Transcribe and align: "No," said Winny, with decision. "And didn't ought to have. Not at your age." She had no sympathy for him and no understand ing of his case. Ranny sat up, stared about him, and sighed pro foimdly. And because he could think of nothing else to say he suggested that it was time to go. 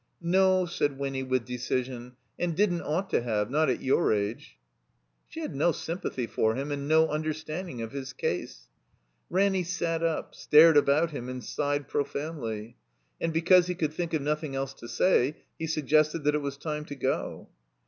"No," 0.19 0.65
said 0.65 0.97
Winny, 0.97 1.21
with 1.21 1.45
decision. 1.45 2.13
"And 2.39 2.55
didn't 2.55 2.81
ought 2.81 3.11
to 3.11 3.21
have. 3.21 3.51
Not 3.51 3.69
at 3.69 3.83
your 3.83 4.11
age." 4.11 4.57
She 5.27 5.41
had 5.41 5.53
no 5.53 5.71
sympathy 5.71 6.25
for 6.25 6.55
him 6.55 6.71
and 6.71 6.87
no 6.87 7.09
understand 7.09 7.69
ing 7.69 7.83
of 7.83 7.91
his 7.91 8.11
case. 8.11 8.67
Ranny 9.29 9.63
sat 9.63 10.01
up, 10.01 10.33
stared 10.33 10.75
about 10.75 11.11
him, 11.11 11.29
and 11.29 11.43
sighed 11.43 11.87
pro 11.87 12.03
foimdly. 12.03 12.73
And 13.21 13.31
because 13.31 13.67
he 13.67 13.75
could 13.75 13.93
think 13.93 14.15
of 14.15 14.23
nothing 14.23 14.55
else 14.55 14.73
to 14.73 14.87
say 14.87 15.35
he 15.59 15.67
suggested 15.67 16.23
that 16.23 16.33
it 16.33 16.41
was 16.41 16.57
time 16.57 16.83
to 16.85 16.95
go. 16.95 17.49